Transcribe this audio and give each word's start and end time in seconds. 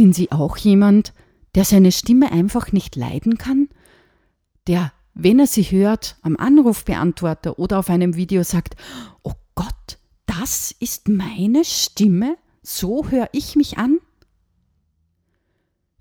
Sind 0.00 0.14
Sie 0.14 0.32
auch 0.32 0.56
jemand, 0.56 1.12
der 1.54 1.66
seine 1.66 1.92
Stimme 1.92 2.32
einfach 2.32 2.72
nicht 2.72 2.96
leiden 2.96 3.36
kann? 3.36 3.68
Der, 4.66 4.94
wenn 5.12 5.38
er 5.38 5.46
sie 5.46 5.64
hört, 5.64 6.16
am 6.22 6.38
Anrufbeantworter 6.38 7.58
oder 7.58 7.78
auf 7.78 7.90
einem 7.90 8.16
Video 8.16 8.42
sagt, 8.42 8.76
oh 9.24 9.34
Gott, 9.54 9.98
das 10.24 10.70
ist 10.70 11.10
meine 11.10 11.66
Stimme? 11.66 12.38
So 12.62 13.10
höre 13.10 13.28
ich 13.32 13.56
mich 13.56 13.76
an? 13.76 13.98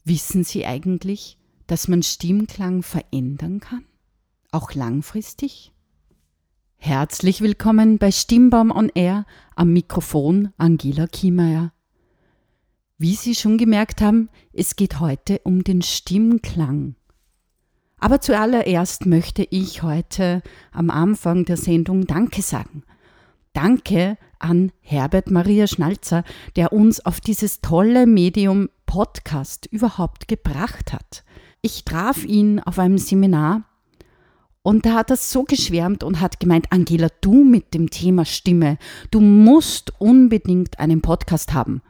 Wissen 0.05 0.45
Sie 0.45 0.66
eigentlich, 0.66 1.38
dass 1.68 1.89
man 1.89 2.02
Stimmklang 2.02 2.84
verändern 2.84 3.59
kann? 3.59 3.84
Auch 4.54 4.73
langfristig? 4.75 5.73
Herzlich 6.77 7.41
willkommen 7.41 7.97
bei 7.97 8.13
Stimmbaum 8.13 8.71
on 8.71 8.89
Air 8.96 9.25
am 9.57 9.74
Mikrofon 9.74 10.54
Angela 10.57 11.05
Kiemeyer. 11.05 11.74
Wie 13.02 13.16
Sie 13.16 13.34
schon 13.34 13.58
gemerkt 13.58 14.02
haben, 14.02 14.28
es 14.52 14.76
geht 14.76 15.00
heute 15.00 15.39
um 15.46 15.64
den 15.64 15.82
Stimmklang. 15.82 16.96
Aber 17.98 18.20
zuallererst 18.20 19.06
möchte 19.06 19.48
ich 19.50 19.84
heute 19.84 20.42
am 20.74 20.89
Anfang 20.89 21.46
der 21.46 21.56
Sendung 21.56 22.08
Danke 22.08 22.42
sagen. 22.42 22.84
Danke 23.54 24.18
an 24.38 24.74
Herbert 24.82 25.32
Maria 25.32 25.66
Schnalzer, 25.66 26.25
der 26.58 26.74
uns 26.74 27.06
auf 27.06 27.22
dieses 27.22 27.62
tolle 27.62 28.06
Medium 28.06 28.68
Podcast 28.86 29.66
überhaupt 29.72 30.28
gebracht 30.28 30.92
hat. 30.92 31.24
Ich 31.61 31.86
traf 31.86 32.25
ihn 32.25 32.59
auf 32.59 32.80
einem 32.80 32.97
Seminar 32.97 33.64
und 34.61 34.86
da 34.86 34.95
hat 34.95 35.09
er 35.09 35.16
so 35.16 35.45
geschwärmt 35.45 36.03
und 36.03 36.20
hat 36.20 36.42
gemeint, 36.42 36.70
Angela, 36.73 37.08
du 37.22 37.45
mit 37.45 37.73
dem 37.73 37.92
Thema 37.92 38.25
Stimme, 38.25 38.78
du 39.09 39.22
musst 39.22 39.94
unbedingt 40.02 40.80
einen 40.80 41.02
Podcast 41.02 41.53
haben. 41.53 41.81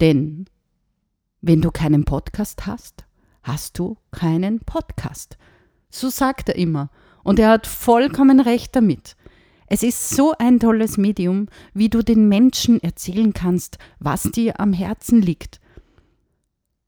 Denn 0.00 0.46
wenn 1.42 1.60
du 1.60 1.70
keinen 1.72 2.04
Podcast 2.04 2.66
hast, 2.66 3.04
hast 3.42 3.78
du 3.78 3.98
keinen 4.12 4.60
Podcast. 4.60 5.36
So 5.90 6.08
sagt 6.08 6.48
er 6.48 6.56
immer. 6.56 6.88
Und 7.24 7.38
er 7.38 7.50
hat 7.50 7.66
vollkommen 7.66 8.40
recht 8.40 8.74
damit. 8.74 9.16
Es 9.66 9.82
ist 9.82 10.10
so 10.10 10.34
ein 10.38 10.60
tolles 10.60 10.98
Medium, 10.98 11.48
wie 11.74 11.88
du 11.88 12.02
den 12.02 12.28
Menschen 12.28 12.82
erzählen 12.82 13.32
kannst, 13.32 13.78
was 13.98 14.22
dir 14.22 14.60
am 14.60 14.72
Herzen 14.72 15.20
liegt. 15.20 15.60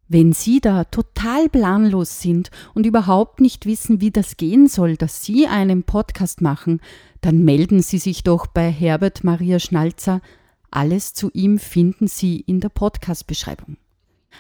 Wenn 0.06 0.32
Sie 0.32 0.60
da 0.60 0.84
total 0.84 1.48
planlos 1.48 2.20
sind 2.20 2.50
und 2.74 2.86
überhaupt 2.86 3.40
nicht 3.40 3.66
wissen, 3.66 4.00
wie 4.00 4.10
das 4.10 4.36
gehen 4.36 4.68
soll, 4.68 4.96
dass 4.96 5.24
Sie 5.24 5.46
einen 5.48 5.82
Podcast 5.82 6.42
machen, 6.42 6.80
dann 7.22 7.42
melden 7.44 7.82
Sie 7.82 7.98
sich 7.98 8.22
doch 8.22 8.46
bei 8.46 8.70
Herbert 8.70 9.24
Maria 9.24 9.58
Schnalzer. 9.58 10.20
Alles 10.70 11.14
zu 11.14 11.30
ihm 11.32 11.58
finden 11.58 12.06
Sie 12.06 12.40
in 12.40 12.60
der 12.60 12.68
Podcast-Beschreibung. 12.68 13.78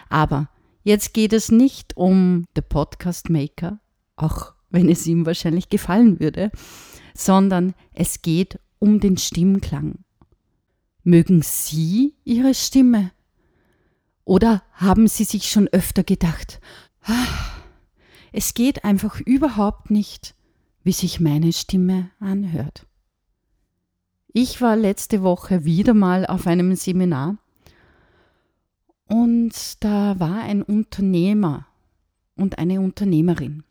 Aber 0.08 0.48
jetzt 0.82 1.14
geht 1.14 1.32
es 1.32 1.50
nicht 1.50 1.96
um 1.96 2.44
The 2.54 2.62
Podcast 2.62 3.30
Maker, 3.30 3.80
auch 4.16 4.54
wenn 4.70 4.88
es 4.88 5.06
ihm 5.06 5.26
wahrscheinlich 5.26 5.68
gefallen 5.68 6.20
würde, 6.20 6.50
sondern 7.14 7.74
es 7.92 8.22
geht 8.22 8.58
um 8.78 9.00
den 9.00 9.16
Stimmklang. 9.16 10.04
Mögen 11.02 11.42
Sie 11.42 12.14
Ihre 12.24 12.54
Stimme? 12.54 13.12
Oder 14.24 14.62
haben 14.72 15.06
Sie 15.06 15.24
sich 15.24 15.50
schon 15.50 15.68
öfter 15.68 16.02
gedacht, 16.02 16.60
ah, 17.02 17.26
es 18.32 18.54
geht 18.54 18.84
einfach 18.84 19.20
überhaupt 19.20 19.90
nicht, 19.90 20.34
wie 20.82 20.92
sich 20.92 21.20
meine 21.20 21.52
Stimme 21.52 22.10
anhört? 22.20 22.86
Ich 24.32 24.60
war 24.60 24.74
letzte 24.74 25.22
Woche 25.22 25.64
wieder 25.64 25.94
mal 25.94 26.26
auf 26.26 26.48
einem 26.48 26.74
Seminar 26.74 27.38
und 29.06 29.52
da 29.84 30.18
war 30.18 30.42
ein 30.42 30.62
Unternehmer 30.62 31.66
und 32.36 32.58
eine 32.58 32.80
Unternehmerin. 32.80 33.64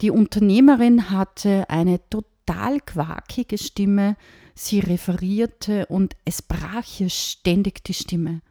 Die 0.00 0.10
Unternehmerin 0.10 1.10
hatte 1.10 1.70
eine 1.70 2.00
total 2.10 2.80
quakige 2.80 3.56
Stimme, 3.56 4.16
sie 4.54 4.80
referierte 4.80 5.86
und 5.86 6.16
es 6.24 6.42
brach 6.42 7.00
ihr 7.00 7.08
ständig 7.08 7.84
die 7.84 7.94
Stimme. 7.94 8.42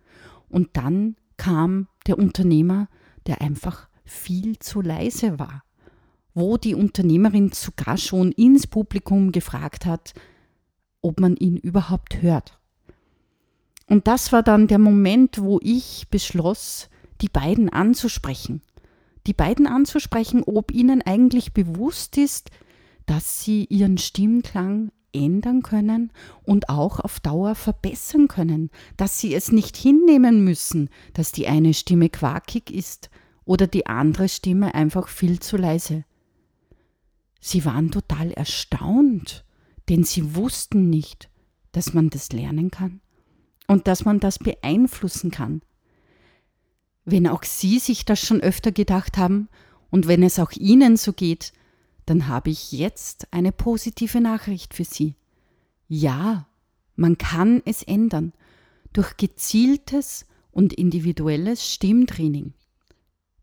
Und 0.50 0.70
dann 0.74 1.16
kam 1.38 1.88
der 2.08 2.18
Unternehmer, 2.18 2.88
der 3.28 3.42
einfach 3.42 3.88
viel 4.04 4.58
zu 4.60 4.82
leise 4.82 5.38
war, 5.40 5.64
wo 6.34 6.58
die 6.58 6.76
Unternehmerin 6.76 7.52
sogar 7.52 7.98
schon 7.98 8.32
ins 8.32 8.68
Publikum 8.68 9.32
gefragt 9.32 9.86
hat, 9.86 10.14
ob 11.02 11.20
man 11.20 11.36
ihn 11.36 11.58
überhaupt 11.58 12.22
hört. 12.22 12.60
Und 13.88 14.08
das 14.08 14.32
war 14.32 14.42
dann 14.42 14.68
der 14.68 14.80
Moment, 14.80 15.40
wo 15.42 15.60
ich 15.62 16.08
beschloss, 16.10 16.90
die 17.22 17.30
beiden 17.30 17.70
anzusprechen. 17.70 18.62
Die 19.28 19.34
beiden 19.34 19.68
anzusprechen, 19.68 20.44
ob 20.44 20.72
ihnen 20.72 21.02
eigentlich 21.02 21.54
bewusst 21.54 22.18
ist, 22.18 22.50
dass 23.06 23.44
sie 23.44 23.66
ihren 23.66 23.98
Stimmklang 23.98 24.92
ändern 25.14 25.62
können 25.62 26.12
und 26.44 26.70
auch 26.70 27.00
auf 27.00 27.20
Dauer 27.20 27.56
verbessern 27.56 28.28
können, 28.28 28.70
dass 28.98 29.20
sie 29.20 29.34
es 29.34 29.52
nicht 29.52 29.78
hinnehmen 29.78 30.44
müssen, 30.44 30.90
dass 31.14 31.32
die 31.32 31.48
eine 31.48 31.74
Stimme 31.74 32.10
quakig 32.10 32.72
ist 32.72 33.10
oder 33.46 33.68
die 33.68 33.86
andere 33.86 34.28
Stimme 34.28 34.76
einfach 34.76 35.08
viel 35.08 35.40
zu 35.40 35.58
leise. 35.58 36.04
Sie 37.40 37.64
waren 37.64 37.92
total 37.92 38.32
erstaunt, 38.32 39.46
denn 39.88 40.04
sie 40.04 40.36
wussten 40.36 40.90
nicht, 40.90 41.30
dass 41.72 41.94
man 41.94 42.10
das 42.10 42.34
lernen 42.34 42.72
kann 42.72 43.02
und 43.68 43.88
dass 43.88 44.06
man 44.06 44.20
das 44.20 44.40
beeinflussen 44.40 45.32
kann. 45.32 45.62
Wenn 47.06 47.28
auch 47.28 47.44
Sie 47.44 47.80
sich 47.80 48.06
das 48.06 48.20
schon 48.20 48.42
öfter 48.42 48.72
gedacht 48.72 49.18
haben 49.18 49.48
und 49.92 50.08
wenn 50.08 50.24
es 50.24 50.40
auch 50.40 50.52
Ihnen 50.52 50.98
so 50.98 51.14
geht, 51.14 51.54
dann 52.06 52.28
habe 52.28 52.50
ich 52.50 52.72
jetzt 52.72 53.28
eine 53.32 53.52
positive 53.52 54.22
Nachricht 54.22 54.74
für 54.74 54.86
Sie. 54.86 55.16
Ja, 55.88 56.48
man 56.96 57.18
kann 57.18 57.62
es 57.66 57.84
ändern 57.84 58.34
durch 58.94 59.18
gezieltes 59.18 60.26
und 60.52 60.74
individuelles 60.74 61.72
Stimmtraining. 61.72 62.54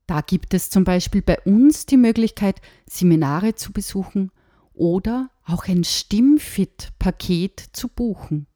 Da 0.07 0.21
gibt 0.21 0.55
es 0.55 0.71
zum 0.71 0.85
Beispiel 0.85 1.23
bei 1.23 1.41
uns 1.43 1.87
die 1.87 1.97
Möglichkeit, 1.97 2.61
Seminare 2.89 3.55
zu 3.55 3.73
besuchen 3.73 4.31
oder 4.75 5.31
auch 5.45 5.69
ein 5.69 5.85
Stimmfit-Paket 5.85 7.71
zu 7.73 7.89
buchen. 7.89 8.47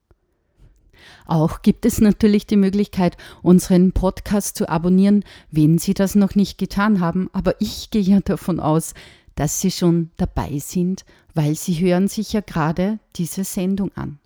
Auch 1.27 1.63
gibt 1.63 1.87
es 1.87 2.01
natürlich 2.01 2.47
die 2.47 2.57
Möglichkeit, 2.57 3.17
unseren 3.43 3.93
Podcast 3.93 4.57
zu 4.57 4.69
abonnieren, 4.69 5.25
wenn 5.51 5.79
Sie 5.79 5.95
das 5.95 6.15
noch 6.15 6.35
nicht 6.35 6.59
getan 6.59 7.01
haben, 7.01 7.31
aber 7.33 7.55
ich 7.61 7.91
gehe 7.91 8.03
ja 8.03 8.21
davon 8.21 8.61
aus, 8.61 8.95
dass 9.35 9.61
Sie 9.61 9.71
schon 9.71 10.11
dabei 10.17 10.59
sind, 10.59 11.05
weil 11.35 11.55
Sie 11.55 11.81
hören 11.81 12.09
sich 12.09 12.33
ja 12.33 12.41
gerade 12.41 12.99
diese 13.17 13.45
Sendung 13.45 13.91
an. 13.95 14.19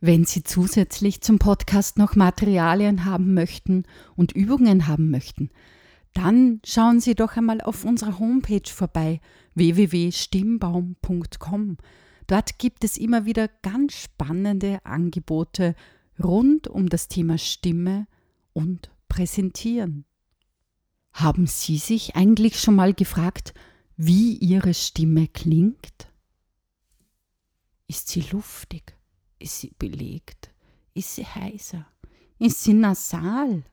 Wenn 0.00 0.24
Sie 0.24 0.42
zusätzlich 0.42 1.20
zum 1.22 1.38
Podcast 1.38 1.98
noch 1.98 2.16
Materialien 2.16 3.04
haben 3.04 3.34
möchten 3.34 3.84
und 4.14 4.32
Übungen 4.32 4.88
haben 4.88 5.10
möchten, 5.10 5.50
dann 6.12 6.60
schauen 6.64 7.00
Sie 7.00 7.14
doch 7.14 7.36
einmal 7.36 7.60
auf 7.60 7.84
unserer 7.84 8.18
Homepage 8.18 8.70
vorbei 8.70 9.20
www.stimmbaum.com. 9.54 11.76
Dort 12.26 12.58
gibt 12.58 12.82
es 12.84 12.96
immer 12.96 13.24
wieder 13.24 13.48
ganz 13.48 13.94
spannende 13.94 14.84
Angebote 14.84 15.74
rund 16.22 16.66
um 16.68 16.88
das 16.88 17.08
Thema 17.08 17.38
Stimme 17.38 18.06
und 18.52 18.90
Präsentieren. 19.08 20.04
Haben 21.12 21.46
Sie 21.46 21.78
sich 21.78 22.16
eigentlich 22.16 22.60
schon 22.60 22.74
mal 22.74 22.92
gefragt, 22.92 23.54
wie 23.96 24.36
Ihre 24.36 24.74
Stimme 24.74 25.28
klingt? 25.28 26.08
Ist 27.88 28.08
sie 28.08 28.20
luftig? 28.32 28.96
Ist 29.38 29.60
sie 29.60 29.72
belegt? 29.78 30.50
Ist 30.94 31.14
sie 31.14 31.24
heiser? 31.24 31.86
Ist 32.38 32.64
sie 32.64 32.74
nasal? 32.74 33.64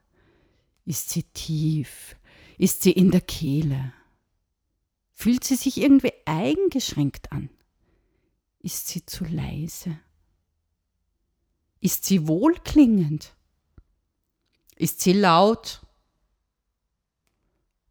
Ist 0.85 1.09
sie 1.09 1.23
tief? 1.23 2.15
Ist 2.57 2.83
sie 2.83 2.91
in 2.91 3.11
der 3.11 3.21
Kehle? 3.21 3.93
Fühlt 5.13 5.43
sie 5.43 5.55
sich 5.55 5.77
irgendwie 5.77 6.13
eingeschränkt 6.25 7.31
an? 7.31 7.49
Ist 8.63 8.87
sie 8.87 9.05
zu 9.05 9.25
leise? 9.25 9.99
Ist 11.81 12.05
sie 12.05 12.29
wohlklingend? 12.29 13.35
Ist 14.77 15.01
sie 15.01 15.11
laut? 15.11 15.81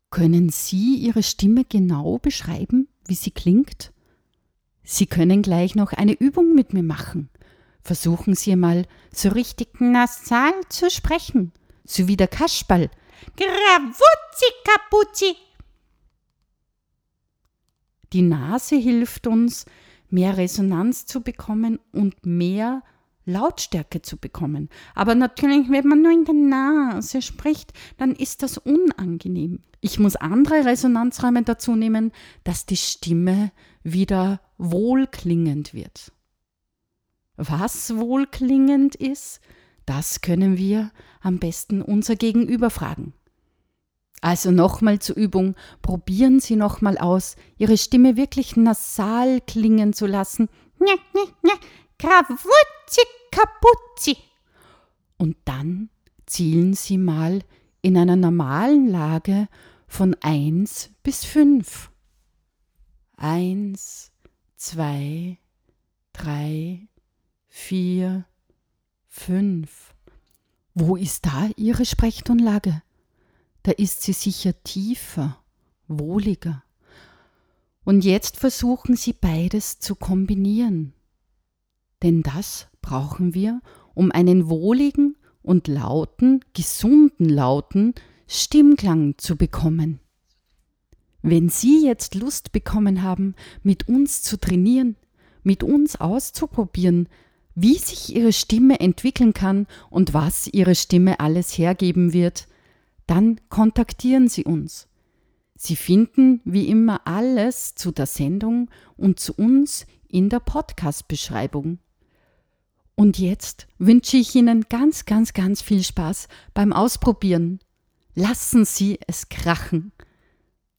Können 0.09 0.49
Sie 0.49 0.97
Ihre 0.97 1.23
Stimme 1.23 1.67
genau 1.67 2.19
beschreiben, 2.19 2.89
wie 3.07 3.15
sie 3.15 3.31
klingt? 3.31 3.93
Sie 4.83 5.07
können 5.07 5.43
gleich 5.43 5.75
noch 5.75 5.93
eine 5.93 6.13
Übung 6.13 6.55
mit 6.55 6.73
mir 6.73 6.83
machen. 6.83 7.29
Versuchen 7.83 8.35
Sie 8.35 8.57
mal 8.57 8.87
so 9.13 9.29
richtig 9.29 9.79
nasal 9.81 10.55
zu 10.71 10.91
sprechen, 10.91 11.53
so 11.85 12.09
wie 12.09 12.17
der 12.17 12.29
Kasperl. 12.29 12.91
Gravuzzi 13.37 14.53
Kapuzzi. 14.65 15.37
Die 18.13 18.23
Nase 18.23 18.77
hilft 18.77 19.27
uns, 19.27 19.67
mehr 20.13 20.37
Resonanz 20.37 21.07
zu 21.07 21.23
bekommen 21.23 21.79
und 21.93 22.27
mehr 22.27 22.83
Lautstärke 23.25 24.03
zu 24.03 24.17
bekommen. 24.17 24.69
Aber 24.95 25.15
natürlich, 25.15 25.71
wenn 25.71 25.87
man 25.87 26.03
nur 26.03 26.13
in 26.13 26.25
der 26.25 26.35
Nase 26.35 27.23
spricht, 27.23 27.73
dann 27.97 28.13
ist 28.13 28.43
das 28.43 28.59
unangenehm. 28.59 29.61
Ich 29.81 29.99
muss 29.99 30.17
andere 30.17 30.65
Resonanzräume 30.65 31.43
dazu 31.43 31.75
nehmen, 31.75 32.13
dass 32.45 32.67
die 32.67 32.77
Stimme 32.77 33.53
wieder 33.83 34.41
wohlklingend 34.59 35.75
wird. 35.75 36.13
Was 37.37 37.97
wohlklingend 37.97 38.95
ist, 38.95 39.41
das 39.87 40.21
können 40.21 40.57
wir 40.57 40.93
am 41.21 41.39
besten 41.39 41.83
unser 41.83 42.15
Gegenüber 42.15 42.71
fragen. 42.71 43.15
Also 44.23 44.53
nochmal 44.53 45.01
zur 45.01 45.17
Übung, 45.17 45.57
probieren 45.83 46.39
Sie 46.39 46.55
nochmal 46.55 46.97
aus, 46.97 47.35
Ihre 47.59 47.77
Stimme 47.77 48.17
wirklich 48.17 48.57
nasal 48.57 49.41
klingen 49.41 49.93
zu 49.93 50.07
lassen. 50.07 50.49
Krawutzi, 51.99 53.03
Kapuzzi. 53.33 54.17
Und 55.19 55.37
dann 55.45 55.91
zielen 56.27 56.75
Sie 56.75 56.99
mal 56.99 57.41
in 57.83 57.97
einer 57.97 58.15
normalen 58.15 58.89
Lage 58.89 59.49
von 59.89 60.17
1 60.21 60.91
bis 61.03 61.25
5. 61.25 61.91
1, 63.17 64.13
2, 64.57 65.37
3, 66.13 66.89
4, 67.49 68.25
5. 69.09 69.95
Wo 70.75 70.95
ist 70.95 71.27
da 71.27 71.51
Ihre 71.57 71.85
Sprechtonlage? 71.85 72.83
Da 73.63 73.73
ist 73.73 74.03
sie 74.03 74.13
sicher 74.13 74.61
tiefer, 74.65 75.39
wohliger. 75.87 76.63
Und 77.85 78.05
jetzt 78.05 78.37
versuchen 78.37 78.97
Sie 78.97 79.13
beides 79.13 79.81
zu 79.81 79.97
kombinieren. 79.97 80.93
Denn 82.03 82.23
das 82.23 82.69
brauchen 82.81 83.35
wir, 83.35 83.61
um 83.95 84.13
einen 84.13 84.49
wohligen 84.49 85.17
und 85.43 85.69
lauten, 85.69 86.45
gesunden 86.55 87.29
Lauten 87.29 87.95
Stimmklang 88.29 89.19
zu 89.19 89.37
bekommen. 89.37 90.01
Wenn 91.23 91.49
Sie 91.49 91.85
jetzt 91.85 92.15
Lust 92.15 92.53
bekommen 92.53 93.03
haben, 93.03 93.35
mit 93.63 93.89
uns 93.89 94.23
zu 94.23 94.39
trainieren, 94.39 94.97
mit 95.43 95.63
uns 95.63 96.01
auszuprobieren, 96.01 97.09
wie 97.55 97.77
sich 97.77 98.15
Ihre 98.15 98.33
Stimme 98.33 98.81
entwickeln 98.81 99.33
kann 99.35 99.67
und 99.91 100.15
was 100.15 100.47
Ihre 100.49 100.75
Stimme 100.75 101.21
alles 101.21 101.57
hergeben 101.59 102.13
wird, 102.13 102.49
dann 103.13 103.39
kontaktieren 103.51 104.29
Sie 104.29 104.45
uns. 104.45 104.89
Sie 105.55 105.77
finden 105.77 106.41
wie 106.47 106.69
immer 106.69 107.07
alles 107.07 107.75
zu 107.75 107.93
der 107.93 108.07
Sendung 108.07 108.71
und 108.97 109.21
zu 109.21 109.35
uns 109.35 109.87
in 110.09 110.31
der 110.31 110.41
Podcast-Beschreibung. 110.41 111.79
Und 112.95 113.19
jetzt 113.19 113.69
wünsche 113.77 114.17
ich 114.17 114.35
Ihnen 114.35 114.65
ganz, 114.71 115.05
ganz, 115.05 115.35
ganz 115.35 115.61
viel 115.61 115.85
Spaß 115.85 116.27
beim 116.55 116.73
Ausprobieren. 116.73 117.61
Lassen 118.15 118.65
Sie 118.65 118.99
es 119.07 119.29
krachen. 119.29 119.93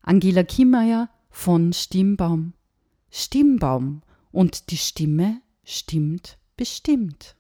Angela 0.02 0.42
Kimmeier 0.42 1.12
von 1.30 1.72
Stimmbaum. 1.72 2.54
Stimmbaum 3.12 4.02
und 4.32 4.72
die 4.72 4.78
Stimme 4.78 5.40
stimmt 5.64 6.40
bestimmt. 6.58 7.36